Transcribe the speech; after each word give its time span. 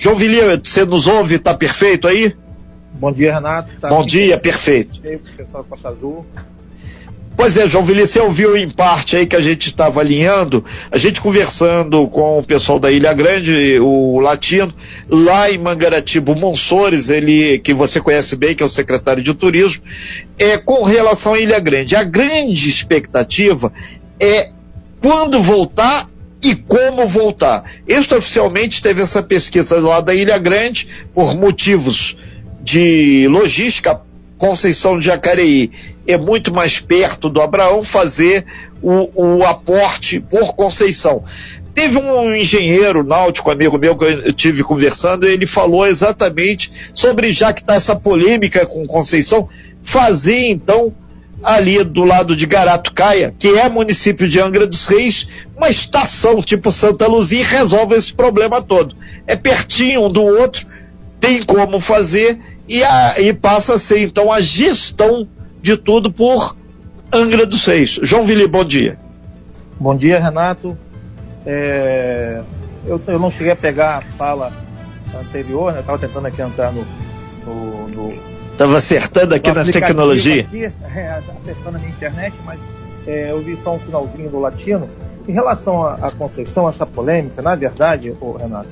João 0.00 0.16
Vili, 0.16 0.40
você 0.64 0.86
nos 0.86 1.06
ouve? 1.06 1.34
Está 1.34 1.52
perfeito 1.52 2.08
aí? 2.08 2.34
Bom 2.94 3.12
dia, 3.12 3.34
Renato. 3.34 3.68
Tá 3.78 3.90
Bom 3.90 4.04
dia, 4.04 4.38
perfeito. 4.38 4.98
Pessoal 5.36 5.62
Costa 5.62 5.90
Azul. 5.90 6.24
Pois 7.36 7.58
é, 7.58 7.68
João 7.68 7.84
Vili, 7.84 8.06
você 8.06 8.18
ouviu 8.18 8.56
em 8.56 8.70
parte 8.70 9.14
aí 9.14 9.26
que 9.26 9.36
a 9.36 9.42
gente 9.42 9.68
estava 9.68 10.00
alinhando, 10.00 10.64
a 10.90 10.96
gente 10.96 11.20
conversando 11.20 12.08
com 12.08 12.38
o 12.38 12.42
pessoal 12.42 12.78
da 12.78 12.90
Ilha 12.90 13.12
Grande, 13.12 13.78
o 13.78 14.18
Latino, 14.20 14.72
lá 15.06 15.50
em 15.50 15.58
Mangaratiba, 15.58 16.32
o 16.32 16.38
Monsores, 16.38 17.10
ele, 17.10 17.58
que 17.58 17.74
você 17.74 18.00
conhece 18.00 18.36
bem, 18.36 18.56
que 18.56 18.62
é 18.62 18.66
o 18.66 18.70
secretário 18.70 19.22
de 19.22 19.34
turismo, 19.34 19.82
é, 20.38 20.56
com 20.56 20.82
relação 20.82 21.34
à 21.34 21.40
Ilha 21.40 21.60
Grande. 21.60 21.94
A 21.94 22.04
grande 22.04 22.70
expectativa 22.70 23.70
é 24.18 24.48
quando 25.02 25.42
voltar 25.42 26.06
e 26.42 26.54
como 26.54 27.08
voltar. 27.08 27.64
Extraoficialmente 27.86 28.82
teve 28.82 29.02
essa 29.02 29.22
pesquisa 29.22 29.78
lá 29.80 30.00
da 30.00 30.14
Ilha 30.14 30.38
Grande, 30.38 30.88
por 31.14 31.34
motivos 31.36 32.16
de 32.62 33.26
logística, 33.28 34.00
Conceição 34.38 34.98
de 34.98 35.04
Jacareí 35.04 35.70
é 36.06 36.16
muito 36.16 36.52
mais 36.52 36.80
perto 36.80 37.28
do 37.28 37.42
Abraão 37.42 37.84
fazer 37.84 38.44
o, 38.82 39.38
o 39.38 39.44
aporte 39.44 40.18
por 40.18 40.54
Conceição. 40.54 41.22
Teve 41.74 41.98
um 41.98 42.34
engenheiro 42.34 43.04
náutico, 43.04 43.50
amigo 43.50 43.78
meu, 43.78 43.96
que 43.96 44.04
eu 44.04 44.32
tive 44.32 44.64
conversando, 44.64 45.28
e 45.28 45.32
ele 45.32 45.46
falou 45.46 45.86
exatamente 45.86 46.72
sobre, 46.92 47.32
já 47.32 47.52
que 47.52 47.60
está 47.60 47.74
essa 47.74 47.94
polêmica 47.94 48.66
com 48.66 48.86
Conceição, 48.86 49.48
fazer 49.82 50.48
então 50.48 50.92
ali 51.42 51.82
do 51.84 52.04
lado 52.04 52.36
de 52.36 52.44
Garatucaia, 52.44 53.34
que 53.38 53.48
é 53.48 53.68
município 53.68 54.28
de 54.28 54.40
Angra 54.40 54.66
dos 54.66 54.86
Reis, 54.88 55.26
uma 55.60 55.68
estação 55.68 56.40
tipo 56.40 56.72
Santa 56.72 57.06
Luzia 57.06 57.40
e 57.40 57.44
resolve 57.44 57.94
esse 57.94 58.14
problema 58.14 58.62
todo. 58.62 58.96
É 59.26 59.36
pertinho 59.36 60.06
um 60.06 60.10
do 60.10 60.22
outro, 60.22 60.66
tem 61.20 61.42
como 61.42 61.78
fazer 61.78 62.38
e, 62.66 62.82
a, 62.82 63.20
e 63.20 63.34
passa 63.34 63.74
a 63.74 63.78
ser 63.78 64.02
então 64.02 64.32
a 64.32 64.40
gestão 64.40 65.28
de 65.60 65.76
tudo 65.76 66.10
por 66.10 66.56
Angra 67.12 67.44
dos 67.44 67.66
Reis. 67.66 68.00
João 68.02 68.24
Vili, 68.24 68.46
bom 68.46 68.64
dia. 68.64 68.98
Bom 69.78 69.94
dia, 69.94 70.18
Renato. 70.18 70.78
É, 71.44 72.42
eu, 72.86 73.00
eu, 73.06 73.18
não 73.18 73.30
cheguei 73.30 73.52
a 73.52 73.56
pegar 73.56 73.98
a 73.98 74.02
fala 74.16 74.52
anterior, 75.14 75.72
né? 75.74 75.80
Estava 75.80 75.98
tentando 75.98 76.26
aqui 76.26 76.40
entrar 76.40 76.72
no. 76.72 76.86
Estava 78.52 78.78
acertando 78.78 79.34
aqui 79.34 79.52
na 79.52 79.64
tecnologia. 79.64 80.42
Aqui, 80.42 80.64
é, 80.96 81.22
acertando 81.38 81.76
a 81.76 81.80
minha 81.80 81.90
internet, 81.90 82.34
mas 82.46 82.60
é, 83.06 83.30
eu 83.30 83.42
vi 83.42 83.58
só 83.62 83.74
um 83.74 83.78
finalzinho 83.78 84.30
do 84.30 84.38
latino. 84.38 84.88
Em 85.28 85.32
relação 85.32 85.84
à 85.84 86.10
Conceição, 86.10 86.68
essa 86.68 86.86
polêmica, 86.86 87.42
na 87.42 87.54
verdade, 87.54 88.12
ô, 88.20 88.32
Renato, 88.32 88.68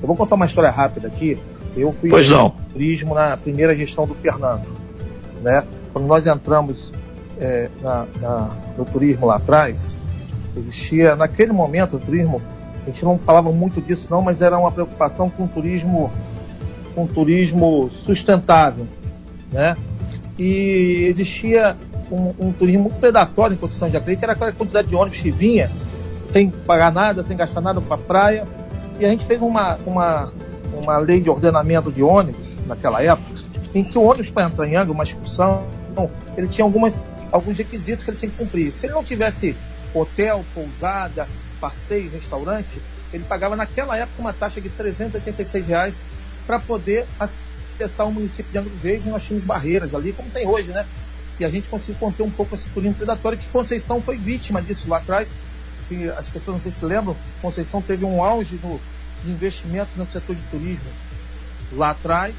eu 0.00 0.06
vou 0.06 0.16
contar 0.16 0.34
uma 0.34 0.46
história 0.46 0.70
rápida 0.70 1.08
aqui. 1.08 1.38
Eu 1.76 1.92
fui 1.92 2.10
pois 2.10 2.28
não. 2.28 2.50
turismo 2.72 3.14
na 3.14 3.36
primeira 3.36 3.76
gestão 3.76 4.06
do 4.06 4.14
Fernando. 4.14 4.66
Né? 5.42 5.64
Quando 5.92 6.06
nós 6.06 6.26
entramos 6.26 6.92
é, 7.38 7.68
na, 7.82 8.06
na, 8.20 8.50
no 8.76 8.84
turismo 8.84 9.26
lá 9.26 9.36
atrás, 9.36 9.96
existia, 10.56 11.14
naquele 11.14 11.52
momento, 11.52 11.96
o 11.96 11.98
turismo, 12.00 12.42
a 12.82 12.90
gente 12.90 13.04
não 13.04 13.18
falava 13.18 13.52
muito 13.52 13.80
disso 13.80 14.08
não, 14.10 14.22
mas 14.22 14.40
era 14.40 14.58
uma 14.58 14.72
preocupação 14.72 15.30
com 15.30 15.44
o 15.44 15.48
turismo, 15.48 16.10
com 16.94 17.04
o 17.04 17.08
turismo 17.08 17.90
sustentável. 18.04 18.86
Né? 19.52 19.76
E 20.38 21.06
existia 21.08 21.76
um, 22.10 22.48
um 22.48 22.52
turismo 22.52 22.90
predatório 22.90 23.54
em 23.54 23.58
Conceição 23.58 23.88
de 23.90 23.96
Acreia, 23.96 24.18
que 24.18 24.24
era 24.24 24.32
aquela 24.32 24.52
quantidade 24.52 24.88
de 24.88 24.94
ônibus 24.94 25.20
que 25.20 25.30
vinha 25.30 25.70
sem 26.30 26.50
pagar 26.50 26.92
nada, 26.92 27.22
sem 27.22 27.36
gastar 27.36 27.60
nada 27.60 27.80
para 27.80 27.94
a 27.94 27.98
praia. 27.98 28.46
E 28.98 29.04
a 29.04 29.08
gente 29.08 29.26
fez 29.26 29.40
uma, 29.40 29.76
uma, 29.86 30.32
uma 30.72 30.98
lei 30.98 31.20
de 31.20 31.30
ordenamento 31.30 31.90
de 31.90 32.02
ônibus 32.02 32.52
naquela 32.66 33.02
época, 33.02 33.42
em 33.74 33.82
que 33.82 33.98
o 33.98 34.02
ônibus 34.02 34.30
para 34.30 34.46
entrar 34.46 34.66
em 34.66 34.76
Angra, 34.76 34.92
uma 34.92 35.04
excursão, 35.04 35.64
ele 36.36 36.48
tinha 36.48 36.64
algumas, 36.64 36.98
alguns 37.32 37.56
requisitos 37.58 38.04
que 38.04 38.10
ele 38.10 38.18
tinha 38.18 38.30
que 38.30 38.38
cumprir. 38.38 38.72
Se 38.72 38.86
ele 38.86 38.94
não 38.94 39.04
tivesse 39.04 39.56
hotel, 39.94 40.44
pousada, 40.54 41.26
passeio, 41.60 42.10
restaurante, 42.10 42.80
ele 43.12 43.24
pagava 43.24 43.56
naquela 43.56 43.96
época 43.96 44.20
uma 44.20 44.32
taxa 44.32 44.60
de 44.60 44.68
386 44.68 45.66
reais 45.66 46.02
para 46.46 46.58
poder 46.58 47.06
acessar 47.18 48.06
o 48.06 48.12
município 48.12 48.50
de 48.50 48.58
Angra 48.58 48.70
dos 48.70 48.82
Reis 48.82 49.04
e 49.04 49.08
nós 49.08 49.22
tínhamos 49.24 49.44
barreiras 49.44 49.94
ali, 49.94 50.12
como 50.12 50.30
tem 50.30 50.46
hoje, 50.46 50.70
né? 50.70 50.86
E 51.38 51.44
a 51.44 51.48
gente 51.48 51.68
conseguiu 51.68 51.96
conter 51.98 52.22
um 52.22 52.30
pouco 52.30 52.54
esse 52.54 52.68
turismo 52.68 52.94
predatório, 52.94 53.38
que 53.38 53.48
Conceição 53.48 54.02
foi 54.02 54.16
vítima 54.16 54.60
disso 54.60 54.88
lá 54.88 54.98
atrás. 54.98 55.28
Se 55.90 56.08
as 56.08 56.28
pessoas 56.28 56.58
não 56.58 56.62
sei 56.62 56.70
se 56.70 56.84
lembram, 56.84 57.16
Conceição 57.42 57.82
teve 57.82 58.04
um 58.04 58.22
auge 58.22 58.60
no, 58.62 58.80
de 59.24 59.32
investimentos 59.32 59.96
no 59.96 60.06
setor 60.06 60.36
de 60.36 60.42
turismo 60.42 60.88
lá 61.72 61.90
atrás. 61.90 62.36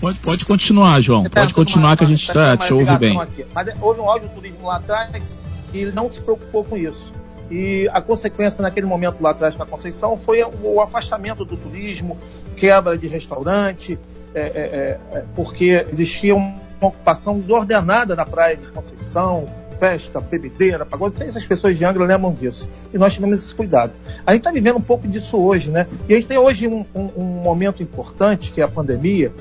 Pode, 0.00 0.18
pode 0.20 0.46
continuar, 0.46 1.02
João. 1.02 1.24
Pode 1.24 1.52
continuar 1.52 1.98
que 1.98 2.04
a 2.04 2.06
gente 2.06 2.26
tá, 2.32 2.56
te 2.56 2.72
ouve 2.72 2.96
bem. 2.96 3.20
Aqui. 3.20 3.44
Mas 3.54 3.68
houve 3.78 4.00
um 4.00 4.08
auge 4.08 4.26
do 4.26 4.34
turismo 4.34 4.66
lá 4.66 4.76
atrás 4.76 5.36
e 5.70 5.78
ele 5.78 5.92
não 5.92 6.10
se 6.10 6.18
preocupou 6.18 6.64
com 6.64 6.78
isso. 6.78 7.12
E 7.50 7.86
a 7.92 8.00
consequência 8.00 8.62
naquele 8.62 8.86
momento 8.86 9.20
lá 9.20 9.30
atrás 9.30 9.54
na 9.54 9.66
Conceição 9.66 10.16
foi 10.16 10.42
o 10.42 10.80
afastamento 10.80 11.44
do 11.44 11.58
turismo, 11.58 12.16
quebra 12.56 12.96
de 12.96 13.06
restaurante, 13.06 13.98
é, 14.34 14.40
é, 14.40 15.00
é, 15.12 15.24
porque 15.36 15.86
existia 15.92 16.34
uma 16.34 16.58
ocupação 16.80 17.38
desordenada 17.38 18.16
na 18.16 18.24
praia 18.24 18.56
de 18.56 18.66
Conceição, 18.68 19.46
festa, 19.78 20.20
bebedeira, 20.20 20.84
pagode, 20.84 21.16
sei 21.16 21.30
se 21.30 21.38
as 21.38 21.46
pessoas 21.46 21.76
de 21.78 21.84
Angra 21.84 22.04
lembram 22.04 22.32
disso. 22.32 22.68
E 22.92 22.98
nós 22.98 23.14
tivemos 23.14 23.38
esse 23.38 23.54
cuidado. 23.54 23.92
A 24.26 24.32
gente 24.32 24.40
está 24.40 24.50
vivendo 24.50 24.76
um 24.76 24.82
pouco 24.82 25.06
disso 25.06 25.36
hoje, 25.36 25.70
né? 25.70 25.86
E 26.08 26.12
a 26.12 26.16
gente 26.16 26.28
tem 26.28 26.38
hoje 26.38 26.66
um, 26.66 26.84
um, 26.94 27.10
um, 27.16 27.24
momento 27.42 27.82
importante, 27.82 28.52
que 28.52 28.60
é 28.60 28.64
a 28.64 28.68
pandemia, 28.68 29.32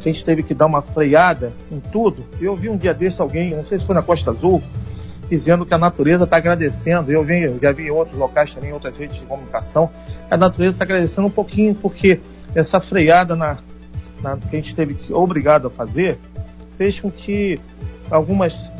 que 0.00 0.08
a 0.08 0.12
gente 0.12 0.24
teve 0.24 0.42
que 0.42 0.54
dar 0.54 0.66
uma 0.66 0.82
freada 0.82 1.52
em 1.70 1.80
tudo. 1.80 2.24
Eu 2.40 2.56
vi 2.56 2.68
um 2.68 2.76
dia 2.76 2.94
desse 2.94 3.20
alguém, 3.20 3.54
não 3.54 3.64
sei 3.64 3.78
se 3.78 3.86
foi 3.86 3.94
na 3.94 4.02
Costa 4.02 4.30
Azul, 4.30 4.62
dizendo 5.28 5.64
que 5.64 5.74
a 5.74 5.78
natureza 5.78 6.24
está 6.24 6.36
agradecendo. 6.36 7.10
Eu, 7.10 7.22
vi, 7.24 7.42
eu 7.42 7.58
já 7.60 7.72
vi 7.72 7.84
em 7.84 7.90
outros 7.90 8.16
locais 8.16 8.52
também, 8.54 8.70
em 8.70 8.72
outras 8.72 8.96
redes 8.96 9.18
de 9.18 9.26
comunicação, 9.26 9.90
a 10.30 10.36
natureza 10.36 10.74
está 10.74 10.84
agradecendo 10.84 11.26
um 11.26 11.30
pouquinho, 11.30 11.74
porque 11.74 12.20
essa 12.54 12.80
freada 12.80 13.34
na, 13.34 13.58
na, 14.22 14.36
que 14.36 14.56
a 14.56 14.58
gente 14.58 14.74
teve 14.74 14.94
que, 14.94 15.12
obrigado 15.12 15.68
a 15.68 15.70
fazer 15.70 16.18
fez 16.76 16.98
com 16.98 17.10
que 17.10 17.60
algumas 18.10 18.70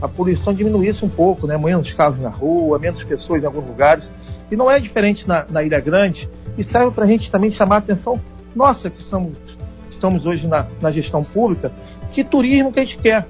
a 0.00 0.08
poluição 0.08 0.54
diminuísse 0.54 1.04
um 1.04 1.08
pouco, 1.08 1.46
né? 1.46 1.58
menos 1.58 1.92
carros 1.92 2.20
na 2.20 2.28
rua, 2.28 2.78
menos 2.78 3.02
pessoas 3.04 3.42
em 3.42 3.46
alguns 3.46 3.66
lugares. 3.66 4.10
E 4.50 4.56
não 4.56 4.70
é 4.70 4.78
diferente 4.78 5.26
na, 5.26 5.44
na 5.50 5.62
Ilha 5.62 5.80
Grande, 5.80 6.28
e 6.56 6.62
serve 6.62 6.90
para 6.92 7.04
a 7.04 7.08
gente 7.08 7.30
também 7.30 7.50
chamar 7.50 7.76
a 7.76 7.78
atenção, 7.78 8.20
nossa, 8.54 8.90
que 8.90 9.02
somos, 9.02 9.36
estamos 9.90 10.24
hoje 10.26 10.46
na, 10.46 10.66
na 10.80 10.90
gestão 10.90 11.22
pública, 11.22 11.72
que 12.12 12.24
turismo 12.24 12.72
que 12.72 12.80
a 12.80 12.84
gente 12.84 12.98
quer. 12.98 13.26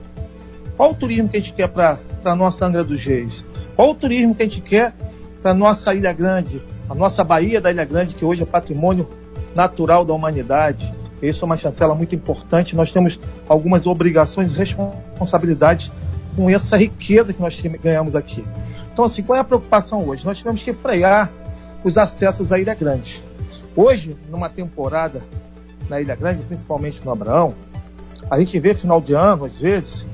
Qual 0.76 0.92
o 0.92 0.94
turismo 0.94 1.28
que 1.28 1.36
a 1.36 1.40
gente 1.40 1.52
quer 1.52 1.68
para 1.68 1.98
a 2.24 2.36
nossa 2.36 2.64
Angra 2.64 2.84
dos 2.84 3.04
Reis? 3.04 3.44
Qual 3.74 3.90
o 3.90 3.94
turismo 3.94 4.34
que 4.34 4.42
a 4.42 4.46
gente 4.46 4.60
quer 4.60 4.94
para 5.42 5.50
a 5.50 5.54
nossa 5.54 5.94
Ilha 5.94 6.12
Grande, 6.12 6.62
a 6.88 6.94
nossa 6.94 7.24
Baía 7.24 7.60
da 7.60 7.70
Ilha 7.70 7.84
Grande, 7.84 8.14
que 8.14 8.24
hoje 8.24 8.42
é 8.42 8.46
patrimônio 8.46 9.08
natural 9.54 10.04
da 10.04 10.12
humanidade? 10.12 10.94
Isso 11.20 11.44
é 11.44 11.46
uma 11.46 11.56
chancela 11.56 11.94
muito 11.94 12.14
importante. 12.14 12.76
Nós 12.76 12.92
temos 12.92 13.18
algumas 13.48 13.86
obrigações 13.86 14.52
e 14.52 14.54
responsabilidades 14.54 15.90
com 16.38 16.48
essa 16.48 16.76
riqueza 16.76 17.32
que 17.32 17.42
nós 17.42 17.60
ganhamos 17.82 18.14
aqui. 18.14 18.44
Então, 18.92 19.04
assim, 19.04 19.24
qual 19.24 19.36
é 19.36 19.40
a 19.40 19.44
preocupação 19.44 20.06
hoje? 20.06 20.24
Nós 20.24 20.38
tivemos 20.38 20.62
que 20.62 20.72
frear 20.72 21.32
os 21.82 21.98
acessos 21.98 22.52
à 22.52 22.60
Ilha 22.60 22.74
Grande. 22.74 23.20
Hoje, 23.74 24.16
numa 24.30 24.48
temporada 24.48 25.20
na 25.88 26.00
Ilha 26.00 26.14
Grande, 26.14 26.44
principalmente 26.44 27.04
no 27.04 27.10
Abraão, 27.10 27.56
a 28.30 28.38
gente 28.38 28.56
vê 28.60 28.72
final 28.72 29.00
de 29.00 29.14
ano, 29.14 29.46
às 29.46 29.58
vezes, 29.58 30.06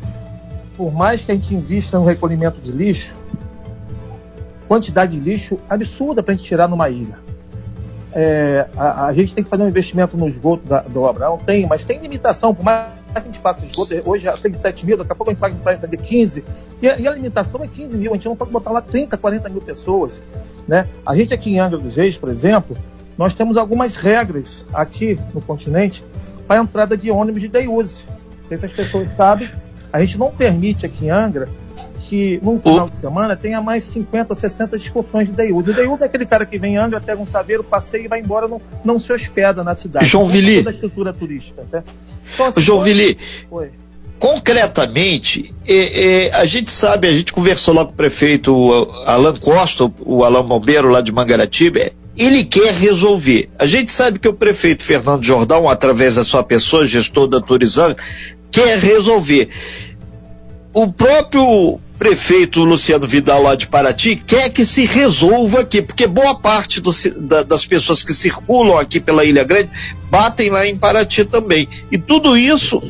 por 0.78 0.90
mais 0.94 1.22
que 1.22 1.30
a 1.30 1.34
gente 1.34 1.54
invista 1.54 1.98
no 1.98 2.06
recolhimento 2.06 2.58
de 2.58 2.72
lixo, 2.72 3.12
quantidade 4.66 5.12
de 5.12 5.22
lixo 5.22 5.58
absurda 5.68 6.22
para 6.22 6.32
a 6.32 6.36
gente 6.38 6.46
tirar 6.46 6.68
numa 6.68 6.88
ilha. 6.88 7.18
É, 8.14 8.66
a, 8.74 9.08
a, 9.08 9.12
gente 9.12 9.34
tem 9.34 9.44
que 9.44 9.50
fazer 9.50 9.62
um 9.62 9.68
investimento 9.68 10.16
no 10.16 10.26
esgoto 10.26 10.66
da, 10.66 10.80
do 10.80 11.04
Abraão, 11.06 11.36
tem, 11.36 11.66
mas 11.66 11.84
tem 11.84 11.98
limitação, 11.98 12.54
por 12.54 12.64
mais 12.64 13.03
a 13.14 13.20
gente 13.20 13.38
faça 13.38 13.64
esgoto, 13.64 13.94
hoje 14.04 14.24
já 14.24 14.36
tem 14.36 14.52
7 14.52 14.86
mil, 14.86 14.96
daqui 14.96 15.12
a 15.12 15.14
pouco 15.14 15.30
a 15.30 15.32
gente 15.32 15.40
paga 15.40 15.54
para 15.56 15.74
entender 15.74 15.96
15, 15.96 16.44
e 16.82 16.88
a, 16.88 16.98
e 16.98 17.06
a, 17.06 17.10
limitação 17.12 17.62
é 17.62 17.68
15 17.68 17.96
mil, 17.96 18.12
a 18.12 18.14
gente 18.14 18.26
não 18.26 18.36
pode 18.36 18.50
botar 18.50 18.70
lá 18.70 18.80
30, 18.80 19.16
40 19.16 19.48
mil 19.48 19.60
pessoas. 19.60 20.20
Né? 20.66 20.88
A 21.04 21.16
gente 21.16 21.32
aqui 21.32 21.50
em 21.50 21.60
Angra 21.60 21.78
dos 21.78 21.94
Reis, 21.94 22.16
por 22.16 22.28
exemplo, 22.28 22.76
nós 23.16 23.34
temos 23.34 23.56
algumas 23.56 23.96
regras 23.96 24.64
aqui 24.72 25.18
no 25.32 25.40
continente 25.40 26.04
para 26.46 26.60
a 26.60 26.62
entrada 26.62 26.96
de 26.96 27.10
ônibus 27.10 27.40
de 27.40 27.48
day 27.48 27.68
use. 27.68 28.02
Não 28.42 28.48
sei 28.48 28.58
se 28.58 28.66
as 28.66 28.72
pessoas 28.72 29.08
sabem, 29.16 29.48
a 29.92 30.00
gente 30.00 30.18
não 30.18 30.30
permite 30.30 30.84
aqui 30.84 31.06
em 31.06 31.10
Angra 31.10 31.48
que 32.14 32.38
num 32.40 32.60
final 32.60 32.88
de 32.88 32.96
semana 32.98 33.34
tenha 33.34 33.60
mais 33.60 33.82
50 33.84 34.32
ou 34.32 34.38
60 34.38 34.76
excursões 34.76 35.26
de 35.26 35.34
Deiúdo. 35.34 35.72
O 35.72 35.74
Deiúdo 35.74 36.04
é 36.04 36.06
aquele 36.06 36.24
cara 36.24 36.46
que 36.46 36.56
vem 36.56 36.74
em 36.74 36.76
Angra, 36.76 37.00
pega 37.00 37.20
um 37.20 37.26
saveiro, 37.26 37.64
passeia 37.64 38.04
e 38.04 38.08
vai 38.08 38.20
embora, 38.20 38.46
não, 38.46 38.62
não 38.84 39.00
se 39.00 39.12
hospeda 39.12 39.64
na 39.64 39.74
cidade. 39.74 40.06
João 40.06 40.26
Vili. 40.26 40.58
Toda 40.58 40.70
a 40.70 40.72
estrutura 40.72 41.12
turística. 41.12 41.66
Tá? 41.68 41.82
Então, 42.32 42.52
João 42.58 42.82
Vili. 42.82 43.18
Concretamente, 44.16 45.52
é, 45.66 46.26
é, 46.26 46.34
a 46.34 46.44
gente 46.44 46.70
sabe, 46.70 47.08
a 47.08 47.12
gente 47.12 47.32
conversou 47.32 47.74
lá 47.74 47.84
com 47.84 47.90
o 47.90 47.96
prefeito 47.96 48.72
Alan 49.04 49.36
Costa, 49.38 49.90
o 50.00 50.22
Alan 50.22 50.44
Bombeiro 50.44 50.88
lá 50.88 51.00
de 51.00 51.10
Mangaratiba, 51.10 51.80
é, 51.80 51.92
ele 52.16 52.44
quer 52.44 52.72
resolver. 52.74 53.50
A 53.58 53.66
gente 53.66 53.90
sabe 53.90 54.20
que 54.20 54.28
o 54.28 54.32
prefeito 54.32 54.84
Fernando 54.84 55.24
Jordão, 55.24 55.68
através 55.68 56.14
da 56.14 56.22
sua 56.22 56.44
pessoa, 56.44 56.86
gestor 56.86 57.26
da 57.26 57.40
Turizan, 57.40 57.96
quer 58.52 58.78
resolver. 58.78 59.48
O 60.72 60.92
próprio 60.92 61.80
prefeito 61.98 62.64
Luciano 62.64 63.06
Vidal 63.06 63.42
lá 63.42 63.54
de 63.54 63.66
Paraty 63.66 64.16
quer 64.16 64.50
que 64.50 64.64
se 64.64 64.84
resolva 64.84 65.60
aqui, 65.60 65.80
porque 65.80 66.06
boa 66.06 66.34
parte 66.34 66.80
do, 66.80 66.90
da, 67.22 67.42
das 67.42 67.66
pessoas 67.66 68.02
que 68.02 68.14
circulam 68.14 68.78
aqui 68.78 69.00
pela 69.00 69.24
Ilha 69.24 69.44
Grande 69.44 69.70
batem 70.14 70.48
lá 70.48 70.64
em 70.64 70.76
Paraty 70.76 71.24
também. 71.24 71.68
E 71.90 71.98
tudo 71.98 72.36
isso 72.36 72.80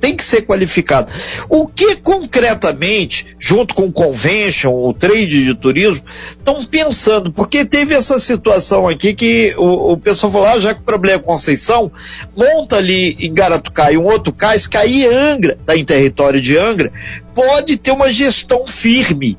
tem 0.00 0.16
que 0.16 0.24
ser 0.24 0.42
qualificado. 0.42 1.12
O 1.48 1.68
que 1.68 1.94
concretamente, 1.94 3.24
junto 3.38 3.72
com 3.72 3.84
o 3.84 3.92
convention, 3.92 4.72
o 4.72 4.92
trade 4.92 5.44
de 5.44 5.54
turismo, 5.54 6.02
estão 6.30 6.64
pensando? 6.64 7.30
Porque 7.30 7.64
teve 7.64 7.94
essa 7.94 8.18
situação 8.18 8.88
aqui 8.88 9.14
que 9.14 9.54
o, 9.56 9.92
o 9.92 9.96
pessoal 9.96 10.32
falou, 10.32 10.48
ah, 10.48 10.58
já 10.58 10.74
que 10.74 10.80
o 10.80 10.84
problema 10.84 11.20
é 11.20 11.22
Conceição, 11.22 11.92
monta 12.36 12.76
ali 12.76 13.16
em 13.20 13.32
Garatucaia 13.32 14.00
um 14.00 14.04
outro 14.04 14.32
cais, 14.32 14.66
cair 14.66 15.06
Angra, 15.06 15.56
está 15.60 15.76
em 15.76 15.84
território 15.84 16.40
de 16.40 16.58
Angra, 16.58 16.90
pode 17.32 17.76
ter 17.76 17.92
uma 17.92 18.10
gestão 18.10 18.66
firme. 18.66 19.38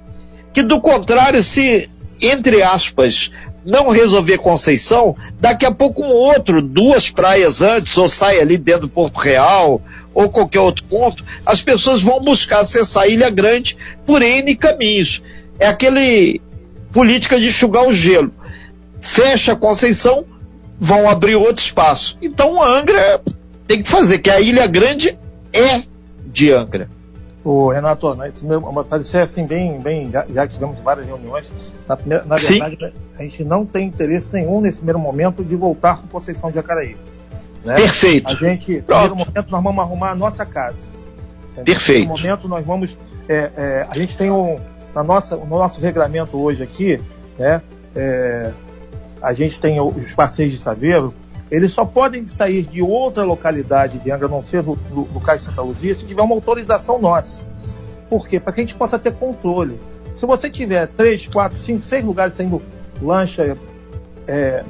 Que 0.53 0.63
do 0.63 0.79
contrário, 0.79 1.43
se, 1.43 1.89
entre 2.21 2.63
aspas, 2.63 3.29
não 3.67 3.89
resolver 3.89 4.37
Conceição, 4.37 5.13
daqui 5.41 5.65
a 5.65 5.71
pouco 5.71 6.01
um 6.01 6.07
outro, 6.07 6.61
duas 6.61 7.09
praias 7.09 7.61
antes, 7.61 7.97
ou 7.97 8.07
sai 8.07 8.39
ali 8.39 8.57
dentro 8.57 8.83
do 8.83 8.89
Porto 8.89 9.17
Real, 9.17 9.81
ou 10.13 10.29
qualquer 10.29 10.61
outro 10.61 10.85
ponto, 10.85 11.21
as 11.45 11.61
pessoas 11.61 12.01
vão 12.01 12.21
buscar 12.21 12.61
acessar 12.61 13.09
Ilha 13.09 13.29
Grande 13.29 13.77
por 14.05 14.21
N 14.21 14.55
caminhos. 14.55 15.21
É 15.59 15.67
aquele 15.67 16.39
política 16.93 17.37
de 17.37 17.47
enxugar 17.47 17.85
o 17.85 17.91
gelo. 17.91 18.31
Fecha 19.01 19.53
Conceição, 19.53 20.23
vão 20.79 21.09
abrir 21.09 21.35
outro 21.35 21.61
espaço. 21.61 22.17
Então 22.21 22.63
Angra 22.63 23.19
tem 23.67 23.83
que 23.83 23.89
fazer, 23.89 24.19
que 24.19 24.29
a 24.29 24.39
Ilha 24.39 24.65
Grande 24.65 25.17
é 25.51 25.83
de 26.25 26.53
Angra. 26.53 26.89
O 27.47 27.69
Renato, 27.69 28.13
né, 28.13 28.29
assim 29.23 29.47
bem, 29.47 29.79
bem 29.79 30.11
já, 30.11 30.25
já 30.27 30.45
tivemos 30.45 30.77
várias 30.81 31.05
reuniões, 31.05 31.53
na, 31.87 31.95
na 32.25 32.35
verdade 32.35 32.75
Sim. 32.77 32.91
a 33.17 33.23
gente 33.23 33.41
não 33.45 33.65
tem 33.65 33.87
interesse 33.87 34.33
nenhum 34.33 34.59
nesse 34.59 34.79
primeiro 34.79 34.99
momento 34.99 35.45
de 35.45 35.55
voltar 35.55 36.01
com 36.01 36.07
Conceição 36.09 36.49
de 36.49 36.55
Jacaraí. 36.55 36.97
Né? 37.63 37.75
Perfeito. 37.75 38.27
A 38.27 38.33
gente, 38.33 38.79
no 38.79 38.83
primeiro 38.83 39.15
momento, 39.15 39.45
nós 39.49 39.63
vamos 39.63 39.79
arrumar 39.81 40.11
a 40.11 40.15
nossa 40.15 40.45
casa. 40.45 40.89
Entendeu? 41.53 41.73
Perfeito. 41.73 42.09
No 42.09 42.17
momento 42.17 42.47
nós 42.49 42.65
vamos, 42.65 42.97
é, 43.29 43.51
é, 43.55 43.87
a 43.89 43.93
gente 43.93 44.17
tem 44.17 44.29
um, 44.29 44.59
na 44.93 45.01
nossa, 45.01 45.37
no 45.37 45.45
nosso 45.45 45.79
regulamento 45.79 46.37
hoje 46.37 46.61
aqui, 46.61 47.01
né, 47.39 47.61
é, 47.95 48.51
a 49.21 49.31
gente 49.31 49.57
tem 49.61 49.79
os 49.79 50.13
passeios 50.13 50.51
de 50.51 50.59
Saveiro, 50.59 51.13
eles 51.49 51.71
só 51.71 51.85
podem 51.85 52.27
sair 52.27 52.63
de 52.63 52.81
outra 52.81 53.23
localidade 53.23 53.99
de 53.99 54.11
Angra, 54.11 54.27
a 54.27 54.29
não 54.29 54.41
ser 54.41 54.61
do, 54.61 54.75
do, 54.75 55.03
do 55.03 55.19
Cais 55.19 55.43
Santa 55.43 55.61
Luzia, 55.61 55.95
se 55.95 56.05
tiver 56.05 56.21
uma 56.21 56.35
autorização 56.35 56.99
nossa. 56.99 57.45
Por 58.09 58.27
quê? 58.27 58.39
Para 58.39 58.53
que 58.53 58.61
a 58.61 58.63
gente 58.63 58.75
possa 58.75 58.99
ter 58.99 59.13
controle. 59.13 59.79
Se 60.13 60.25
você 60.25 60.49
tiver 60.49 60.87
três, 60.87 61.27
quatro, 61.27 61.57
cinco, 61.59 61.83
seis 61.83 62.03
lugares 62.03 62.35
saindo 62.35 62.61
lancha 63.01 63.57
é, 64.27 64.63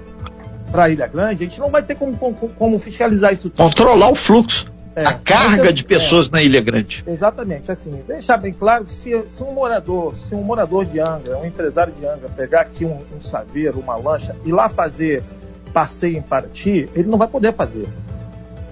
para 0.71 0.83
a 0.83 0.89
Ilha 0.89 1.07
Grande, 1.07 1.45
a 1.45 1.47
gente 1.47 1.59
não 1.59 1.69
vai 1.69 1.81
ter 1.81 1.95
como, 1.95 2.15
como, 2.17 2.35
como 2.35 2.79
fiscalizar 2.79 3.33
isso 3.33 3.49
tudo. 3.49 3.63
Controlar 3.63 4.11
o 4.11 4.15
fluxo. 4.15 4.67
É, 4.95 5.05
a 5.05 5.13
carga 5.13 5.71
de 5.71 5.83
pessoas 5.83 6.27
é, 6.27 6.31
na 6.31 6.41
Ilha 6.41 6.59
Grande. 6.59 7.03
Exatamente, 7.05 7.71
assim, 7.71 8.01
deixar 8.07 8.37
bem 8.37 8.51
claro 8.51 8.83
que 8.83 8.91
se, 8.91 9.29
se, 9.29 9.43
um 9.43 9.53
morador, 9.53 10.15
se 10.15 10.33
um 10.33 10.41
morador 10.41 10.85
de 10.85 10.99
Angra, 10.99 11.37
um 11.37 11.45
empresário 11.45 11.93
de 11.93 12.03
Angra, 12.03 12.27
pegar 12.29 12.61
aqui 12.61 12.83
um, 12.83 12.99
um 13.15 13.21
saveiro, 13.21 13.79
uma 13.79 13.95
lancha 13.95 14.35
e 14.43 14.51
lá 14.51 14.69
fazer 14.69 15.23
passeio 15.77 16.17
em 16.17 16.23
Paraty, 16.23 16.89
ele 16.95 17.07
não 17.07 17.19
vai 17.19 17.27
poder 17.27 17.53
fazer. 17.53 17.87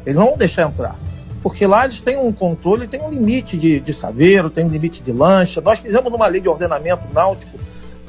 Eles 0.04 0.18
não 0.18 0.30
vão 0.30 0.38
deixar 0.38 0.68
entrar. 0.68 0.96
Porque 1.44 1.68
lá 1.68 1.84
eles 1.84 2.02
têm 2.02 2.18
um 2.18 2.32
controle, 2.32 2.88
tem 2.88 3.00
um 3.00 3.12
limite 3.12 3.60
de, 3.60 3.80
de 3.80 3.94
saveiro, 3.94 4.50
tem 4.50 4.66
um 4.66 4.70
limite 4.70 5.04
de 5.04 5.12
lancha. 5.12 5.62
Nós 5.62 5.78
fizemos 5.78 6.12
uma 6.12 6.26
lei 6.26 6.42
de 6.42 6.50
ordenamento 6.50 7.04
náutico, 7.14 7.60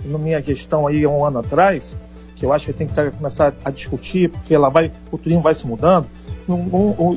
na 0.03 0.17
minha 0.17 0.43
gestão 0.43 0.87
aí 0.87 1.07
um 1.07 1.23
ano 1.23 1.41
atrás, 1.41 1.95
que 2.37 2.47
eu 2.47 2.55
acho 2.55 2.65
que 2.65 2.73
tem 2.73 2.87
que 2.87 3.11
começar 3.11 3.53
a 3.63 3.71
discutir, 3.71 4.31
porque 4.31 4.55
ela 4.55 4.71
vai, 4.71 4.91
o 5.13 5.19
turismo 5.19 5.43
vai 5.43 5.55
se 5.55 5.67
mudando, 5.67 6.07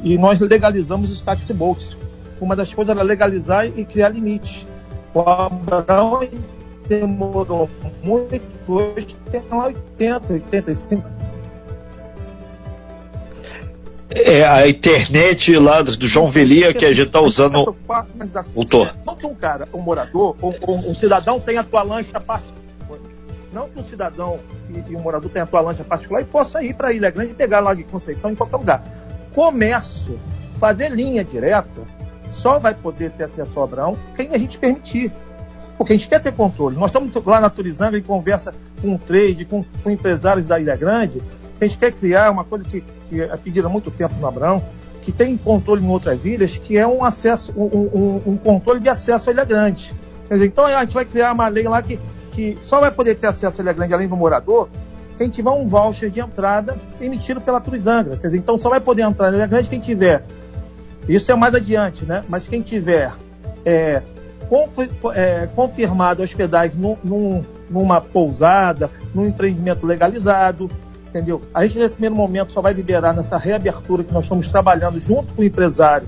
e 0.03 0.17
nós 0.17 0.37
legalizamos 0.37 1.09
os 1.09 1.21
taxi 1.21 1.53
boats. 1.53 1.95
Uma 2.41 2.57
das 2.57 2.73
coisas 2.73 2.93
era 2.93 3.05
legalizar 3.05 3.65
e 3.67 3.85
criar 3.85 4.09
limites. 4.09 4.67
O 5.13 5.21
Abraão 5.21 6.27
demorou 6.89 7.69
muito, 8.03 8.41
hoje 8.67 9.15
tem 9.31 9.41
80, 9.49 10.33
85 10.33 11.18
é 14.11 14.43
a 14.43 14.67
internet 14.67 15.55
lá 15.57 15.81
do 15.81 16.07
João 16.07 16.31
Velia 16.31 16.73
que 16.73 16.85
a 16.85 16.93
gente 16.93 17.07
está 17.07 17.21
usando. 17.21 17.75
Voltou. 18.53 18.87
Não 19.05 19.15
que 19.15 19.25
um 19.25 19.35
cara, 19.35 19.67
um 19.73 19.79
morador, 19.79 20.35
ou, 20.41 20.55
um, 20.67 20.91
um 20.91 20.95
cidadão 20.95 21.39
tenha 21.39 21.61
a 21.61 21.63
tua 21.63 21.83
lancha 21.83 22.19
particular. 22.19 22.59
Não 23.53 23.69
que 23.69 23.79
um 23.79 23.83
cidadão 23.83 24.39
e, 24.69 24.91
e 24.91 24.95
um 24.95 24.99
morador 24.99 25.29
tenha 25.29 25.43
a 25.43 25.47
tua 25.47 25.61
lancha 25.61 25.83
particular 25.83 26.21
e 26.21 26.25
possa 26.25 26.63
ir 26.63 26.75
para 26.75 26.89
a 26.89 26.93
Ilha 26.93 27.09
Grande 27.09 27.31
e 27.31 27.35
pegar 27.35 27.59
lá 27.59 27.73
de 27.73 27.83
Conceição 27.83 28.31
em 28.31 28.35
qualquer 28.35 28.57
lugar. 28.57 28.83
Comércio, 29.33 30.19
fazer 30.59 30.91
linha 30.91 31.23
direta, 31.23 31.81
só 32.31 32.59
vai 32.59 32.73
poder 32.73 33.11
ter 33.11 33.25
acesso 33.25 33.57
ao 33.57 33.65
Abrão 33.65 33.97
quem 34.15 34.29
a 34.33 34.37
gente 34.37 34.57
permitir. 34.57 35.11
Porque 35.77 35.93
a 35.93 35.95
gente 35.95 36.09
quer 36.09 36.19
ter 36.21 36.33
controle. 36.33 36.75
Nós 36.75 36.87
estamos 36.87 37.11
lá 37.25 37.39
na 37.39 37.49
Turizanga 37.49 37.97
em 37.97 38.01
conversa 38.01 38.53
com 38.81 38.95
o 38.95 38.99
trade, 38.99 39.45
com, 39.45 39.63
com 39.83 39.89
empresários 39.89 40.45
da 40.45 40.59
Ilha 40.59 40.75
Grande, 40.75 41.21
a 41.65 41.67
gente 41.67 41.77
quer 41.77 41.91
criar 41.91 42.31
uma 42.31 42.43
coisa 42.43 42.65
que 42.65 42.83
que 43.09 43.21
é 43.21 43.35
pedida 43.35 43.67
há 43.67 43.69
muito 43.69 43.89
tempo 43.89 44.13
no 44.19 44.27
Abrão, 44.27 44.63
que 45.01 45.11
tem 45.11 45.35
controle 45.35 45.83
em 45.83 45.89
outras 45.89 46.23
ilhas, 46.23 46.55
que 46.57 46.77
é 46.77 46.87
um 46.87 47.03
acesso, 47.03 47.51
um, 47.57 47.63
um, 47.63 48.21
um 48.33 48.37
controle 48.37 48.79
de 48.79 48.87
acesso 48.87 49.29
à 49.29 49.33
Ilha 49.33 49.43
Grande. 49.43 49.93
Dizer, 50.29 50.45
então 50.45 50.65
a 50.65 50.81
gente 50.81 50.93
vai 50.93 51.05
criar 51.05 51.33
uma 51.33 51.47
lei 51.47 51.67
lá 51.67 51.81
que, 51.81 51.99
que 52.31 52.57
só 52.61 52.79
vai 52.79 52.91
poder 52.91 53.15
ter 53.15 53.27
acesso 53.27 53.59
à 53.59 53.63
Ilha 53.63 53.73
Grande, 53.73 53.93
além 53.93 54.07
do 54.07 54.15
morador, 54.15 54.69
quem 55.17 55.27
tiver 55.27 55.49
um 55.49 55.67
voucher 55.67 56.09
de 56.11 56.19
entrada 56.19 56.77
emitido 57.01 57.41
pela 57.41 57.59
Turizangra. 57.59 58.15
Quer 58.15 58.27
dizer, 58.27 58.37
então 58.37 58.57
só 58.59 58.69
vai 58.69 58.79
poder 58.79 59.01
entrar 59.01 59.31
na 59.31 59.37
Ilha 59.37 59.47
Grande 59.47 59.69
quem 59.69 59.79
tiver. 59.79 60.23
Isso 61.07 61.31
é 61.31 61.35
mais 61.35 61.55
adiante, 61.55 62.05
né? 62.05 62.23
Mas 62.29 62.47
quem 62.47 62.61
tiver 62.61 63.11
é, 63.65 64.03
é, 65.15 65.49
confirmado 65.55 66.21
a 66.21 66.25
hospedagem 66.25 66.77
num, 66.77 66.95
num, 67.03 67.43
numa 67.69 67.99
pousada, 67.99 68.91
num 69.13 69.25
empreendimento 69.25 69.85
legalizado, 69.85 70.69
entendeu? 71.09 71.41
A 71.53 71.65
gente, 71.65 71.79
nesse 71.79 71.93
primeiro 71.93 72.15
momento, 72.15 72.51
só 72.51 72.61
vai 72.61 72.73
liberar 72.73 73.13
nessa 73.13 73.37
reabertura 73.37 74.03
que 74.03 74.13
nós 74.13 74.23
estamos 74.23 74.47
trabalhando 74.47 74.99
junto 74.99 75.33
com 75.33 75.41
o 75.41 75.45
empresário, 75.45 76.07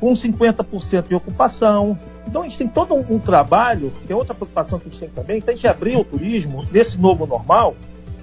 com 0.00 0.12
50% 0.12 1.08
de 1.08 1.14
ocupação. 1.14 1.98
Então, 2.26 2.42
a 2.42 2.44
gente 2.44 2.58
tem 2.58 2.68
todo 2.68 2.94
um, 2.94 3.04
um, 3.08 3.18
trabalho, 3.18 3.92
que 4.04 4.12
é 4.12 4.16
outra 4.16 4.34
preocupação 4.34 4.78
que 4.78 4.88
a 4.88 4.90
gente 4.90 5.00
tem 5.00 5.08
também, 5.08 5.40
que 5.40 5.48
a 5.48 5.54
gente 5.54 5.66
abrir 5.66 5.96
o 5.96 6.04
turismo 6.04 6.66
nesse 6.70 6.98
novo 6.98 7.26
normal 7.26 7.74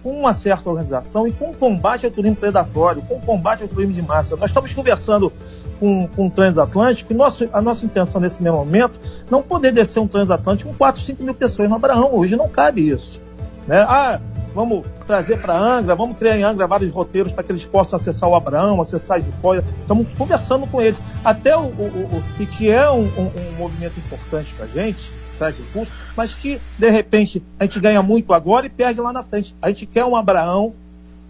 com 0.04 0.12
uma 0.12 0.36
certa 0.36 0.70
organização 0.70 1.26
e 1.26 1.32
com 1.32 1.54
combate 1.54 2.06
ao 2.06 2.12
turismo 2.12 2.36
predatório, 2.36 3.02
com 3.04 3.22
combate 3.22 3.64
ao 3.64 3.70
turismo 3.70 3.94
de 3.94 4.02
massa. 4.02 4.36
Nós 4.36 4.50
estamos 4.50 4.74
conversando 4.74 5.32
com, 5.80 6.08
com 6.10 6.28
o 6.28 6.30
transatlântico 6.30 7.14
e 7.14 7.16
nosso, 7.16 7.48
a 7.54 7.62
nossa 7.62 7.86
intenção 7.86 8.20
nesse 8.20 8.36
primeiro 8.36 8.58
momento 8.58 9.00
não 9.32 9.42
poder 9.42 9.72
descer 9.72 10.02
um 10.02 10.08
transatlântico 10.08 10.70
com 10.70 10.76
4, 10.76 11.02
5 11.02 11.24
mil 11.24 11.34
pessoas 11.34 11.70
no 11.70 11.76
Abraão. 11.76 12.14
Hoje 12.14 12.36
não 12.36 12.50
cabe 12.50 12.90
isso. 12.90 13.22
Né? 13.66 13.80
Ah, 13.80 14.20
vamos 14.54 14.86
trazer 15.08 15.42
para 15.42 15.58
Angra, 15.58 15.96
vamos 15.96 16.18
criar 16.18 16.38
em 16.38 16.44
Angra 16.44 16.68
vários 16.68 16.92
roteiros 16.92 17.34
para 17.34 17.44
que 17.44 17.52
eles 17.52 17.66
possam 17.66 18.00
acessar 18.00 18.30
o 18.30 18.36
Abraão, 18.36 18.82
acessar 18.82 19.18
as 19.18 19.26
Jicóia. 19.26 19.64
Estamos 19.82 20.08
conversando 20.18 20.68
com 20.68 20.82
eles. 20.82 21.00
Até 21.24 21.58
o, 21.58 21.62
o, 21.62 22.24
o, 22.40 22.48
que 22.48 22.70
é 22.70 22.90
um, 22.90 23.04
um, 23.04 23.32
um 23.36 23.58
movimento 23.58 24.00
importante 24.00 24.54
para 24.56 24.66
a 24.66 24.68
gente, 24.68 25.12
traz 25.38 25.58
recursos, 25.58 25.94
mas 26.16 26.34
que 26.34 26.60
de 26.78 26.90
repente 26.90 27.42
a 27.60 27.66
gente 27.66 27.80
ganha 27.80 28.02
muito 28.02 28.34
agora 28.34 28.68
e 28.68 28.70
perde 28.70 29.02
lá 29.02 29.12
na 29.12 29.24
frente. 29.24 29.56
A 29.62 29.70
gente 29.70 29.86
quer 29.86 30.06
um 30.06 30.16
Abraão, 30.16 30.74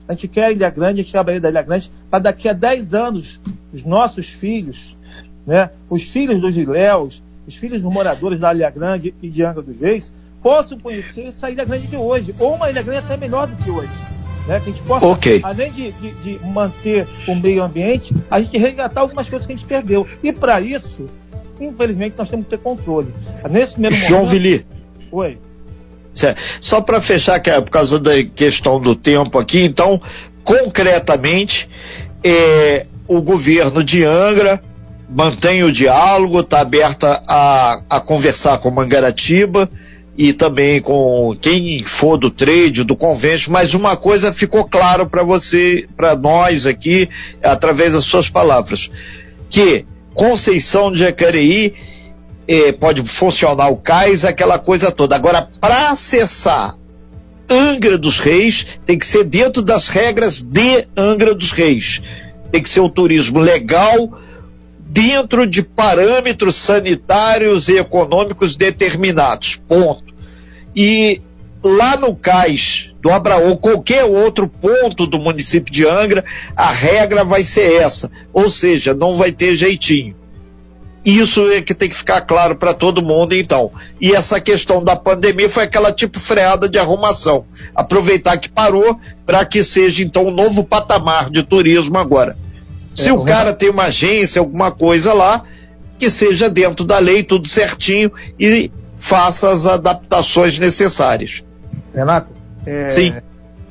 a 0.08 0.14
gente 0.14 0.28
quer 0.28 0.46
a 0.46 0.52
Ilha 0.52 0.70
Grande, 0.70 1.00
a 1.00 1.04
gente 1.04 1.12
quer 1.12 1.20
a 1.20 1.24
Bahia 1.24 1.40
da 1.40 1.50
Ilha 1.50 1.62
Grande, 1.62 1.92
para 2.10 2.20
daqui 2.20 2.50
a 2.50 2.54
10 2.54 2.94
anos 2.94 3.40
os 3.74 3.84
nossos 3.84 4.30
filhos, 4.30 4.94
né, 5.48 5.70
os 5.90 6.04
filhos 6.04 6.40
dos 6.42 6.58
Iléus, 6.58 7.22
os 7.48 7.56
filhos 7.56 7.82
dos 7.82 7.92
moradores 7.92 8.40
da 8.40 8.54
Ilha 8.54 8.70
Grande 8.70 9.14
e 9.22 9.30
de 9.30 9.44
Angra 9.44 9.62
dos 9.62 9.80
Reis, 9.80 10.12
possam 10.44 10.78
conhecer 10.78 11.28
essa 11.28 11.50
ilha 11.50 11.64
grande 11.64 11.88
de 11.88 11.96
hoje, 11.96 12.36
ou 12.38 12.56
uma 12.56 12.70
ilha 12.70 12.84
grande 12.84 13.06
até 13.06 13.16
melhor 13.16 13.48
do 13.48 13.56
que 13.56 13.72
hoje. 13.72 13.94
Né? 14.46 14.60
Que 14.60 14.70
a 14.70 14.74
gente 14.74 14.84
possa, 14.84 15.06
okay. 15.06 15.40
além 15.42 15.72
de, 15.72 15.92
de, 15.94 16.12
de, 16.12 16.46
manter 16.46 17.08
o 17.26 17.34
meio 17.34 17.64
ambiente, 17.64 18.14
a 18.30 18.42
gente 18.42 18.58
resgatar 18.58 19.02
algumas 19.02 19.28
coisas 19.30 19.48
que 19.48 19.54
a 19.54 19.56
gente 19.56 19.66
perdeu. 19.66 20.06
E 20.22 20.34
para 20.34 20.60
isso, 20.60 21.10
infelizmente, 21.62 22.16
nós 22.18 22.30
temos 22.30 22.46
que 22.46 22.52
ter 22.52 22.58
controle. 22.58 23.14
Nesse 23.50 23.72
primeiro 23.72 23.96
João 23.96 24.26
momento. 24.26 24.32
Vili. 24.32 24.66
Oi. 25.10 25.38
Só 26.60 26.82
para 26.82 27.02
fechar, 27.02 27.40
que 27.40 27.50
é 27.50 27.60
por 27.60 27.72
causa 27.72 28.00
da 28.00 28.24
questão 28.24 28.80
do 28.80 28.96
tempo 28.96 29.40
aqui, 29.40 29.64
então, 29.64 30.00
concretamente, 30.44 31.68
é, 32.24 32.86
o 33.08 33.22
governo 33.22 33.84
de 33.84 34.04
Angra 34.04 34.62
mantém 35.10 35.64
o 35.64 35.72
diálogo, 35.72 36.42
está 36.42 36.62
aberta 36.62 37.24
a, 37.28 37.82
a 37.90 38.02
conversar 38.02 38.58
com 38.60 38.70
Mangaratiba 38.70 39.70
e 40.18 40.32
também 40.34 40.80
com 40.80 41.36
quem 41.42 41.84
for 41.84 42.18
do 42.18 42.30
trade, 42.30 42.84
do 42.84 42.96
convênio, 42.96 43.50
mas 43.50 43.74
uma 43.74 43.98
coisa 43.98 44.34
ficou 44.34 44.66
claro 44.66 45.08
para 45.08 45.24
você, 45.24 45.88
para 45.98 46.16
nós 46.16 46.66
aqui, 46.66 47.10
através 47.42 47.94
das 47.94 48.06
suas 48.06 48.30
palavras, 48.30 48.92
que 49.50 49.86
Conceição 50.14 50.92
de 50.92 51.00
Jacareí 51.00 51.74
eh, 52.48 52.72
pode 52.74 53.04
funcionar 53.08 53.70
o 53.70 53.78
cais, 53.78 54.24
aquela 54.24 54.60
coisa 54.60 54.92
toda. 54.92 55.16
Agora, 55.16 55.48
para 55.60 55.90
acessar 55.90 56.76
Angra 57.50 57.98
dos 57.98 58.20
Reis, 58.20 58.66
tem 58.86 58.98
que 58.98 59.06
ser 59.06 59.24
dentro 59.24 59.62
das 59.62 59.88
regras 59.88 60.42
de 60.42 60.88
Angra 60.96 61.34
dos 61.34 61.52
Reis. 61.52 62.02
Tem 62.52 62.62
que 62.62 62.70
ser 62.70 62.82
o 62.82 62.90
turismo 62.90 63.40
legal, 63.40 64.12
dentro 64.94 65.48
de 65.48 65.64
parâmetros 65.64 66.64
sanitários 66.64 67.68
e 67.68 67.78
econômicos 67.78 68.56
determinados. 68.56 69.60
Ponto. 69.68 70.14
E 70.76 71.20
lá 71.64 71.98
no 71.98 72.16
cais 72.16 72.92
do 73.02 73.10
Abraão, 73.10 73.58
qualquer 73.58 74.04
outro 74.04 74.48
ponto 74.48 75.08
do 75.08 75.18
município 75.18 75.74
de 75.74 75.86
Angra, 75.88 76.24
a 76.56 76.72
regra 76.72 77.26
vai 77.26 77.44
ser 77.44 77.82
essa. 77.82 78.12
Ou 78.32 78.50
seja, 78.50 78.94
não 78.94 79.18
vai 79.18 79.32
ter 79.32 79.56
jeitinho. 79.56 80.16
Isso 81.04 81.52
é 81.52 81.62
que 81.62 81.74
tem 81.74 81.90
que 81.90 81.98
ficar 81.98 82.22
claro 82.22 82.56
para 82.56 82.74
todo 82.74 83.04
mundo, 83.04 83.34
então. 83.34 83.72
E 84.00 84.14
essa 84.14 84.40
questão 84.40 84.82
da 84.82 84.96
pandemia 84.96 85.50
foi 85.50 85.64
aquela 85.64 85.92
tipo 85.92 86.18
freada 86.20 86.70
de 86.70 86.78
arrumação. 86.78 87.46
Aproveitar 87.76 88.38
que 88.38 88.50
parou 88.50 88.98
para 89.26 89.44
que 89.44 89.64
seja, 89.64 90.02
então, 90.02 90.28
um 90.28 90.32
novo 90.32 90.64
patamar 90.64 91.30
de 91.30 91.44
turismo 91.44 91.98
agora. 91.98 92.38
Se 92.96 93.10
é, 93.10 93.14
o 93.14 93.24
cara 93.24 93.54
tem 93.54 93.70
uma 93.70 93.86
agência, 93.86 94.40
alguma 94.40 94.72
coisa 94.72 95.14
lá, 95.14 95.44
que 95.98 96.10
seja 96.10 96.50
dentro 96.50 96.86
da 96.86 97.00
lei, 97.00 97.24
tudo 97.24 97.48
certinho 97.48 98.12
e 98.40 98.72
faça 99.00 99.50
as 99.50 99.66
adaptações 99.66 100.58
necessárias. 100.60 101.44
Renato, 101.94 102.30
é, 102.66 102.90
Sim. 102.90 103.14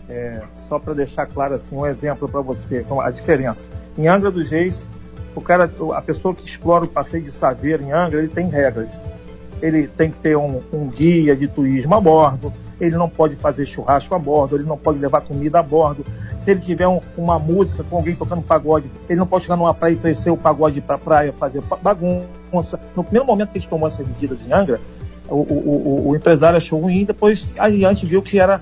É, 0.08 0.42
só 0.68 0.78
para 0.78 0.94
deixar 0.94 1.26
claro 1.26 1.54
assim 1.54 1.74
um 1.74 1.86
exemplo 1.86 2.28
para 2.28 2.40
você, 2.40 2.84
a 3.02 3.10
diferença. 3.10 3.68
Em 3.96 4.08
Angra 4.08 4.30
dos 4.30 4.48
Reis, 4.48 4.88
o 5.34 5.40
cara, 5.40 5.70
a 5.94 6.02
pessoa 6.02 6.34
que 6.34 6.46
explora 6.46 6.84
o 6.84 6.88
passeio 6.88 7.22
de 7.22 7.32
Saveiro 7.32 7.82
em 7.82 7.92
Angra, 7.92 8.18
ele 8.18 8.28
tem 8.28 8.48
regras. 8.48 9.02
Ele 9.60 9.86
tem 9.86 10.10
que 10.10 10.18
ter 10.18 10.36
um, 10.36 10.60
um 10.72 10.88
guia 10.88 11.36
de 11.36 11.46
turismo 11.48 11.94
a 11.94 12.00
bordo, 12.00 12.52
ele 12.80 12.96
não 12.96 13.08
pode 13.08 13.36
fazer 13.36 13.64
churrasco 13.64 14.14
a 14.14 14.18
bordo, 14.18 14.56
ele 14.56 14.64
não 14.64 14.76
pode 14.76 14.98
levar 14.98 15.20
comida 15.20 15.60
a 15.60 15.62
bordo. 15.62 16.04
Se 16.44 16.50
ele 16.50 16.60
tiver 16.60 16.88
um, 16.88 17.00
uma 17.16 17.38
música 17.38 17.84
com 17.84 17.96
alguém 17.96 18.16
tocando 18.16 18.42
pagode, 18.42 18.90
ele 19.08 19.18
não 19.18 19.26
pode 19.26 19.44
chegar 19.44 19.56
numa 19.56 19.72
praia 19.72 19.92
e 19.92 19.96
trazer 19.96 20.30
o 20.30 20.36
pagode 20.36 20.80
para 20.80 20.98
praia 20.98 21.32
fazer 21.32 21.62
bagunça. 21.82 22.80
No 22.96 23.04
primeiro 23.04 23.26
momento 23.26 23.50
que 23.50 23.58
a 23.58 23.60
gente 23.60 23.70
tomou 23.70 23.88
essas 23.88 24.06
medidas 24.06 24.44
em 24.46 24.52
Angra, 24.52 24.80
o, 25.28 25.36
o, 25.36 26.06
o, 26.06 26.08
o 26.10 26.16
empresário 26.16 26.56
achou 26.56 26.80
ruim, 26.80 27.04
depois 27.04 27.48
a 27.56 27.70
gente 27.70 28.06
viu 28.06 28.20
que 28.20 28.38
era 28.38 28.60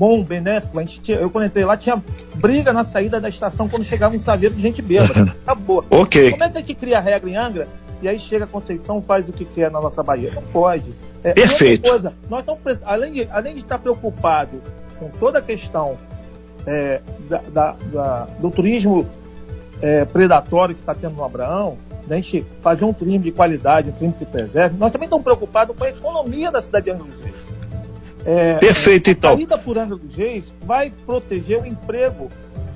bom, 0.00 0.24
benéfico. 0.24 0.78
A 0.78 0.82
gente 0.82 1.00
tinha, 1.02 1.18
eu 1.18 1.30
quando 1.30 1.44
entrei 1.44 1.64
lá 1.64 1.76
tinha 1.76 2.02
briga 2.36 2.72
na 2.72 2.86
saída 2.86 3.20
da 3.20 3.28
estação 3.28 3.68
quando 3.68 3.84
chegava 3.84 4.16
um 4.16 4.20
saveiro 4.20 4.54
de 4.54 4.62
gente 4.62 4.80
bêbada. 4.80 5.36
Acabou. 5.44 5.84
ok. 5.90 6.30
Como 6.30 6.44
é 6.44 6.48
que 6.48 6.56
a 6.56 6.60
gente 6.60 6.74
cria 6.74 7.00
regra 7.00 7.28
em 7.28 7.36
Angra 7.36 7.68
e 8.00 8.08
aí 8.08 8.18
chega 8.18 8.44
a 8.44 8.48
Conceição 8.48 9.02
faz 9.02 9.28
o 9.28 9.32
que 9.32 9.44
quer 9.44 9.70
na 9.70 9.78
nossa 9.78 10.02
Bahia? 10.02 10.32
Não 10.34 10.42
pode. 10.42 10.94
É, 11.22 11.34
Perfeito. 11.34 11.88
Coisa, 11.88 12.14
nós 12.30 12.40
estamos, 12.40 12.80
além, 12.82 13.12
de, 13.12 13.28
além 13.30 13.54
de 13.54 13.60
estar 13.60 13.78
preocupado 13.78 14.62
com 14.98 15.10
toda 15.10 15.38
a 15.38 15.42
questão 15.42 15.98
é, 16.66 17.00
da, 17.28 17.38
da, 17.52 17.76
da, 17.92 18.24
do 18.38 18.50
turismo 18.50 19.06
é, 19.80 20.04
predatório 20.04 20.74
que 20.74 20.80
está 20.80 20.94
tendo 20.94 21.16
no 21.16 21.24
Abraão, 21.24 21.78
da 22.06 22.16
gente 22.16 22.44
fazer 22.62 22.84
um 22.84 22.92
turismo 22.92 23.22
de 23.22 23.32
qualidade, 23.32 23.90
um 23.90 23.92
turismo 23.92 24.18
que 24.18 24.26
preserve, 24.26 24.76
nós 24.76 24.92
também 24.92 25.06
estamos 25.06 25.24
preocupados 25.24 25.76
com 25.76 25.84
a 25.84 25.90
economia 25.90 26.50
da 26.50 26.60
cidade 26.60 26.86
de 26.86 26.90
Angra 26.90 27.04
dos 27.04 27.20
Reis. 27.22 27.52
É, 28.24 28.54
Perfeito, 28.54 29.10
então. 29.10 29.32
A 29.32 29.36
saída 29.36 29.58
por 29.58 29.78
Angra 29.78 29.96
dos 29.96 30.14
Reis 30.14 30.52
vai 30.64 30.92
proteger 31.06 31.62
o 31.62 31.66
emprego 31.66 32.30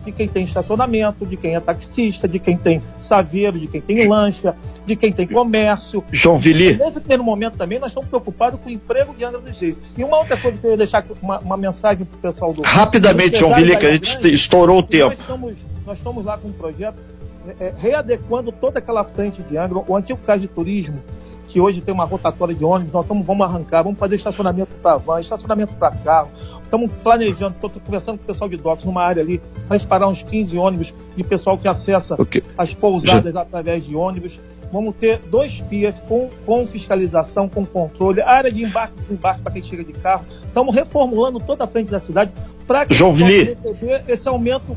de 0.05 0.13
quem 0.13 0.29
tem 0.29 0.45
estacionamento, 0.45 1.27
de 1.27 1.37
quem 1.37 1.55
é 1.55 1.61
taxista, 1.61 2.29
de 2.29 2.39
quem 2.39 2.57
tem 2.57 2.83
saveiro, 2.99 3.59
de 3.59 3.67
quem 3.67 3.81
tem 3.81 4.09
lancha, 4.09 4.55
de 4.87 4.97
quem 4.97 5.13
tem 5.13 5.27
comércio. 5.27 6.05
João 6.13 6.39
Vili. 6.39 6.77
Nesse 6.77 7.01
primeiro 7.01 7.25
momento 7.25 7.57
também 7.57 7.79
nós 7.79 7.89
estamos 7.89 8.09
preocupados 8.09 8.61
com 8.61 8.69
o 8.69 8.73
emprego 8.73 9.15
de 9.15 9.25
Angra 9.25 9.41
dos 9.41 9.59
Reis. 9.59 9.81
E 9.97 10.05
uma 10.05 10.19
outra 10.19 10.37
coisa 10.37 10.59
que 10.59 10.67
eu 10.67 10.73
ia 10.73 10.77
deixar 10.77 11.05
uma, 11.23 11.39
uma 11.39 11.57
mensagem 11.57 12.05
para 12.05 12.17
o 12.17 12.33
pessoal 12.33 12.53
do. 12.53 12.63
Rapidamente, 12.63 13.39
João 13.39 13.55
Vili, 13.55 13.77
que 13.77 13.87
a 13.87 13.93
gente 13.93 14.13
grande, 14.13 14.35
estourou 14.35 14.79
o 14.79 14.83
tempo. 14.83 15.11
Nós 15.11 15.21
estamos, 15.21 15.55
nós 15.87 15.99
estamos 15.99 16.25
lá 16.25 16.39
com 16.39 16.49
um 16.49 16.53
projeto 16.53 16.97
é, 17.47 17.67
é, 17.67 17.75
readequando 17.77 18.51
toda 18.53 18.79
aquela 18.79 19.05
frente 19.05 19.43
de 19.43 19.57
Angra, 19.57 19.83
o 19.87 19.97
antigo 19.97 20.19
caso 20.25 20.41
de 20.41 20.49
turismo, 20.49 21.03
que 21.55 21.61
hoje 21.61 21.81
tem 21.81 21.95
uma 21.95 22.05
rotatória 22.05 22.53
de 22.53 22.65
ônibus, 22.65 22.93
nós 22.93 23.07
tamo, 23.07 23.23
vamos 23.23 23.47
arrancar, 23.47 23.85
vamos 23.85 23.97
fazer 23.97 24.17
estacionamento 24.17 24.75
para 24.83 24.97
van, 24.97 25.21
estacionamento 25.21 25.73
para 25.75 25.93
carro, 25.93 26.29
estamos 26.65 26.91
planejando, 27.01 27.55
estou 27.55 27.71
conversando 27.71 28.19
com 28.19 28.25
o 28.25 28.27
pessoal 28.27 28.51
de 28.51 28.57
docks 28.57 28.85
numa 28.85 29.01
área 29.01 29.23
ali, 29.23 29.41
vai 29.69 29.79
parar 29.79 30.09
uns 30.09 30.21
15 30.21 30.59
ônibus 30.59 30.93
de 31.17 31.23
pessoal 31.23 31.57
que 31.57 31.69
acessa 31.69 32.21
okay. 32.21 32.43
as 32.59 32.75
pousadas 32.75 33.33
Já. 33.33 33.41
através 33.41 33.87
de 33.87 33.95
ônibus. 33.95 34.37
Vamos 34.73 34.97
ter 34.97 35.21
dois 35.31 35.61
pias 35.61 35.97
com, 36.09 36.29
com 36.45 36.67
fiscalização, 36.67 37.49
com 37.49 37.65
controle, 37.65 38.21
área 38.21 38.51
de 38.51 38.65
embarque 38.65 38.95
e 38.99 39.03
desembarque 39.03 39.43
para 39.43 39.53
quem 39.53 39.63
chega 39.63 39.85
de 39.85 39.93
carro. 39.93 40.25
Estamos 40.45 40.75
reformulando 40.75 41.39
toda 41.39 41.63
a 41.63 41.69
frente 41.69 41.89
da 41.89 42.01
cidade 42.01 42.33
para 42.67 42.85
que 42.85 42.95
João 42.95 43.15
receber 43.15 44.03
esse 44.09 44.27
aumento 44.27 44.77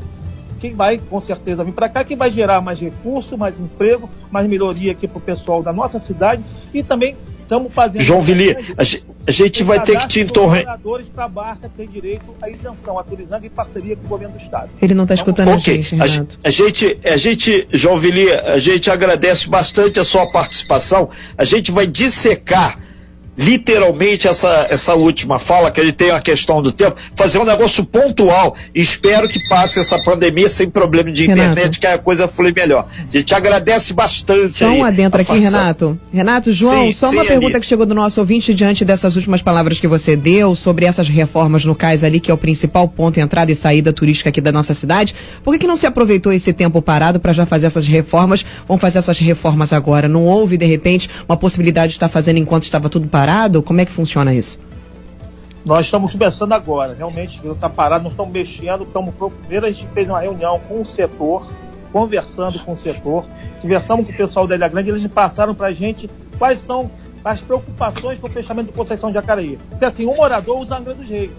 que 0.60 0.70
vai 0.70 1.00
com 1.00 1.20
certeza 1.22 1.64
vir 1.64 1.72
para 1.72 1.90
cá, 1.90 2.04
que 2.04 2.16
vai 2.16 2.32
gerar 2.32 2.62
mais 2.62 2.80
recurso, 2.80 3.36
mais 3.36 3.60
emprego, 3.60 4.08
mais 4.30 4.48
melhoria 4.48 4.92
aqui 4.92 5.08
para 5.08 5.18
o 5.18 5.22
pessoal 5.22 5.64
da 5.64 5.74
nossa 5.74 6.00
cidade 6.00 6.44
e 6.74 6.84
também 6.84 7.16
estamos 7.42 7.74
fazendo. 7.74 8.02
João 8.02 8.22
Vili, 8.22 8.56
a, 8.78 9.32
gente 9.32 9.64
vai 9.64 9.82
ter 9.82 9.98
que 10.00 10.08
te 10.08 10.20
entornar. 10.20 10.80
Os 10.84 11.10
para 11.10 11.26
a 11.26 11.28
barca 11.30 11.72
têm 11.76 11.88
direito 11.88 12.26
à 12.42 12.50
isenção, 12.50 12.98
autorizando 12.98 13.46
em 13.46 13.50
parceria 13.50 13.96
com 13.96 14.06
o 14.06 14.10
governo 14.10 14.38
do 14.38 14.44
estado. 14.44 14.70
Ele 14.82 14.94
não 14.94 15.04
está 15.04 15.16
escutando 15.16 15.52
okay. 15.54 15.80
a 15.80 16.08
gente. 16.08 16.36
A, 16.44 16.48
a 16.48 16.52
gente, 16.52 17.00
a 17.06 17.18
gente, 17.18 17.68
João 17.72 18.00
Vili, 18.00 18.30
a 18.32 18.60
gente 18.60 18.90
agradece 18.90 19.50
bastante 19.50 20.00
a 20.00 20.06
sua 20.06 20.30
participação. 20.32 21.10
A 21.38 21.46
gente 21.46 21.72
vai 21.72 21.88
dissecar 21.88 22.87
literalmente 23.38 24.28
essa, 24.28 24.68
essa 24.70 24.96
última 24.96 25.38
fala, 25.38 25.70
que 25.70 25.80
ele 25.80 25.94
tem 25.94 26.10
a 26.10 26.20
questão 26.20 26.62
do 26.62 26.72
tempo, 26.72 26.96
fazer 27.16 27.38
um 27.38 27.46
negócio 27.46 27.86
pontual. 27.86 28.56
Espero 28.74 29.30
que 29.30 29.40
passe 29.48 29.80
essa 29.80 30.02
pandemia 30.02 30.50
sem 30.50 30.70
problema 30.70 31.12
de 31.12 31.28
Renato. 31.28 31.52
internet, 31.52 31.80
que 31.80 31.86
a 31.86 31.98
coisa 32.00 32.28
flui 32.28 32.52
melhor. 32.52 32.88
A 33.14 33.18
gente 33.18 33.34
agradece 33.36 33.94
bastante. 33.94 34.58
Só 34.58 34.70
um 34.70 34.84
adentro 34.84 35.22
aqui, 35.22 35.38
Renato. 35.38 36.00
Renato, 36.12 36.52
João, 36.52 36.88
sim, 36.88 36.94
só 36.94 37.10
sim, 37.10 37.16
uma 37.16 37.26
pergunta 37.26 37.48
amigo. 37.48 37.62
que 37.62 37.68
chegou 37.68 37.86
do 37.86 37.94
nosso 37.94 38.20
ouvinte 38.20 38.54
diante 38.54 38.84
dessas 38.84 39.16
últimas 39.16 39.42
palavras 39.42 39.80
que 39.80 39.88
você 39.88 40.16
deu 40.16 40.56
sobre 40.56 40.86
essas 40.86 41.08
reformas 41.08 41.64
no 41.64 41.76
cais 41.76 42.04
ali, 42.04 42.20
que 42.20 42.32
é 42.32 42.34
o 42.34 42.38
principal 42.38 42.88
ponto 42.88 43.16
de 43.16 43.22
entrada 43.22 43.52
e 43.52 43.56
saída 43.56 43.94
turística 43.94 44.30
aqui 44.30 44.42
da 44.42 44.52
nossa 44.52 44.74
cidade. 44.74 45.14
Por 45.44 45.54
que, 45.54 45.60
que 45.60 45.68
não 45.68 45.76
se 45.76 45.86
aproveitou 45.86 46.34
esse 46.34 46.52
tempo 46.54 46.82
parado 46.82 47.20
para 47.20 47.34
já 47.34 47.46
fazer 47.46 47.68
essas 47.68 47.88
reformas? 47.88 48.44
Vamos 48.68 48.82
fazer 48.82 48.98
essas 48.98 49.20
reformas 49.20 49.72
agora. 49.72 50.08
Não 50.08 50.26
houve, 50.26 50.58
de 50.58 50.66
repente, 50.66 51.08
uma 51.28 51.38
possibilidade 51.38 51.90
de 51.90 51.98
estar 51.98 52.10
fazendo 52.10 52.38
enquanto 52.38 52.64
estava 52.64 52.90
tudo 52.90 53.08
parado? 53.08 53.27
Parado? 53.28 53.62
Como 53.62 53.82
é 53.82 53.86
que 53.86 53.92
funciona 53.92 54.34
isso? 54.34 54.58
Nós 55.66 55.86
estamos 55.86 56.14
começando 56.14 56.54
agora, 56.54 56.94
realmente 56.94 57.46
está 57.46 57.68
parado, 57.68 58.06
não 58.06 58.12
estamos 58.12 58.32
mexendo, 58.32 58.86
estamos 58.86 59.14
primeiro 59.42 59.66
a 59.66 59.72
gente 59.72 59.86
fez 59.90 60.08
uma 60.08 60.22
reunião 60.22 60.62
com 60.62 60.80
o 60.80 60.86
setor, 60.86 61.46
conversando 61.92 62.58
com 62.64 62.72
o 62.72 62.78
setor, 62.78 63.26
conversamos 63.62 64.06
com 64.06 64.14
o 64.14 64.16
pessoal 64.16 64.48
da 64.48 64.56
Ilha 64.56 64.70
Grande, 64.70 64.92
eles 64.92 65.06
passaram 65.08 65.54
para 65.54 65.68
a 65.68 65.74
gente 65.74 66.10
quais 66.38 66.66
são 66.66 66.90
as 67.26 67.42
preocupações 67.42 68.18
com 68.18 68.28
o 68.28 68.30
fechamento 68.30 68.72
do 68.72 68.78
Conceição 68.78 69.10
de 69.10 69.16
Jacareí. 69.16 69.60
Porque 69.72 69.84
assim, 69.84 70.06
o 70.06 70.16
morador 70.16 70.58
usa 70.62 70.78
Angra 70.78 70.94
dos 70.94 71.10
Reis. 71.10 71.38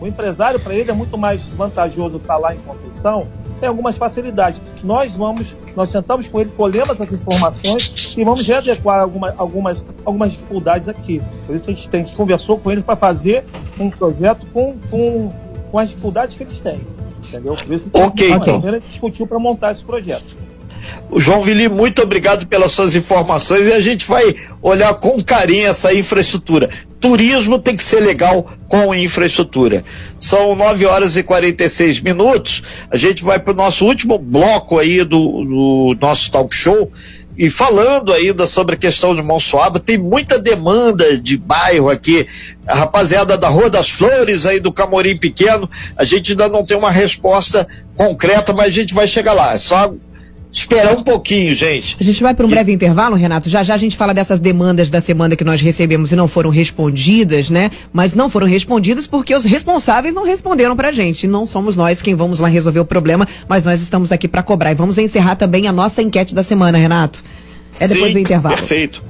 O 0.00 0.06
empresário, 0.06 0.58
para 0.58 0.72
ele, 0.72 0.90
é 0.90 0.94
muito 0.94 1.18
mais 1.18 1.46
vantajoso 1.48 2.16
estar 2.16 2.38
lá 2.38 2.54
em 2.54 2.58
Conceição, 2.60 3.26
tem 3.60 3.68
algumas 3.68 3.98
facilidades. 3.98 4.58
Nós 4.82 5.14
vamos, 5.14 5.54
nós 5.76 5.90
sentamos 5.90 6.26
com 6.28 6.40
ele, 6.40 6.50
colhemos 6.56 6.90
essas 7.00 7.20
informações 7.20 8.14
e 8.16 8.24
vamos 8.24 8.46
readequar 8.46 9.00
alguma, 9.00 9.34
algumas, 9.36 9.84
algumas 10.04 10.32
dificuldades 10.32 10.88
aqui. 10.88 11.22
Por 11.46 11.56
isso 11.56 11.64
a 11.68 11.72
gente, 11.72 11.88
tem, 11.88 12.00
a 12.02 12.04
gente 12.04 12.16
conversou 12.16 12.58
com 12.58 12.70
eles 12.70 12.84
para 12.84 12.96
fazer 12.96 13.44
um 13.78 13.90
projeto 13.90 14.46
com, 14.52 14.76
com, 14.90 15.32
com 15.70 15.78
as 15.78 15.88
dificuldades 15.88 16.36
que 16.36 16.42
eles 16.42 16.60
têm. 16.60 16.80
Entendeu? 17.28 17.54
Por 17.54 17.74
isso 17.74 17.90
ok, 17.92 18.32
então. 18.32 18.56
A 18.66 18.72
gente 18.72 18.88
discutiu 18.88 19.26
para 19.26 19.38
montar 19.38 19.72
esse 19.72 19.84
projeto. 19.84 20.39
João 21.16 21.42
Vili, 21.42 21.68
muito 21.68 22.02
obrigado 22.02 22.46
pelas 22.46 22.72
suas 22.72 22.94
informações 22.94 23.66
e 23.66 23.72
a 23.72 23.80
gente 23.80 24.06
vai 24.06 24.34
olhar 24.62 24.94
com 24.94 25.22
carinho 25.22 25.66
essa 25.66 25.92
infraestrutura. 25.92 26.70
Turismo 27.00 27.58
tem 27.58 27.76
que 27.76 27.84
ser 27.84 28.00
legal 28.00 28.48
com 28.68 28.94
infraestrutura. 28.94 29.82
São 30.18 30.54
9 30.54 30.84
horas 30.86 31.16
e 31.16 31.22
46 31.22 32.00
minutos. 32.00 32.62
A 32.90 32.96
gente 32.96 33.24
vai 33.24 33.38
para 33.38 33.52
o 33.52 33.56
nosso 33.56 33.84
último 33.84 34.18
bloco 34.18 34.78
aí 34.78 35.02
do, 35.02 35.06
do 35.08 35.96
nosso 36.00 36.30
talk 36.30 36.54
show. 36.54 36.92
E 37.38 37.48
falando 37.48 38.12
ainda 38.12 38.46
sobre 38.46 38.74
a 38.74 38.78
questão 38.78 39.16
de 39.16 39.22
Monsoaba, 39.22 39.80
tem 39.80 39.96
muita 39.96 40.38
demanda 40.38 41.18
de 41.18 41.38
bairro 41.38 41.88
aqui. 41.88 42.26
A 42.66 42.74
rapaziada 42.74 43.38
da 43.38 43.48
Rua 43.48 43.70
das 43.70 43.88
Flores, 43.88 44.44
aí 44.44 44.60
do 44.60 44.70
Camorim 44.70 45.16
Pequeno, 45.16 45.68
a 45.96 46.04
gente 46.04 46.32
ainda 46.32 46.50
não 46.50 46.66
tem 46.66 46.76
uma 46.76 46.90
resposta 46.90 47.66
concreta, 47.96 48.52
mas 48.52 48.66
a 48.66 48.70
gente 48.70 48.92
vai 48.92 49.06
chegar 49.06 49.32
lá. 49.32 49.54
É 49.54 49.58
só 49.58 49.90
esperar 50.52 50.96
um 50.96 51.02
pouquinho, 51.02 51.54
gente. 51.54 51.96
A 52.00 52.04
gente 52.04 52.22
vai 52.22 52.34
para 52.34 52.44
um 52.44 52.48
breve 52.48 52.72
intervalo, 52.72 53.16
Renato. 53.16 53.48
Já 53.48 53.62
já 53.62 53.74
a 53.74 53.78
gente 53.78 53.96
fala 53.96 54.12
dessas 54.12 54.40
demandas 54.40 54.90
da 54.90 55.00
semana 55.00 55.36
que 55.36 55.44
nós 55.44 55.60
recebemos 55.60 56.10
e 56.12 56.16
não 56.16 56.28
foram 56.28 56.50
respondidas, 56.50 57.50
né? 57.50 57.70
Mas 57.92 58.14
não 58.14 58.28
foram 58.28 58.46
respondidas 58.46 59.06
porque 59.06 59.34
os 59.34 59.44
responsáveis 59.44 60.14
não 60.14 60.24
responderam 60.24 60.76
pra 60.76 60.92
gente. 60.92 61.24
E 61.24 61.28
não 61.28 61.46
somos 61.46 61.76
nós 61.76 62.02
quem 62.02 62.14
vamos 62.14 62.40
lá 62.40 62.48
resolver 62.48 62.80
o 62.80 62.84
problema, 62.84 63.26
mas 63.48 63.64
nós 63.64 63.80
estamos 63.80 64.10
aqui 64.12 64.26
para 64.26 64.42
cobrar. 64.42 64.72
E 64.72 64.74
vamos 64.74 64.98
encerrar 64.98 65.36
também 65.36 65.68
a 65.68 65.72
nossa 65.72 66.02
enquete 66.02 66.34
da 66.34 66.42
semana, 66.42 66.78
Renato. 66.78 67.22
É 67.78 67.86
depois 67.86 68.08
Sim, 68.08 68.18
do 68.18 68.18
intervalo. 68.20 68.56
Perfeito. 68.56 69.02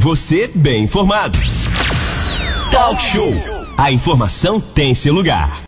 Você 0.00 0.50
bem 0.54 0.84
informado. 0.84 1.38
Talk 2.70 3.00
Show. 3.02 3.32
A 3.76 3.92
informação 3.92 4.60
tem 4.60 4.94
seu 4.94 5.12
lugar. 5.12 5.60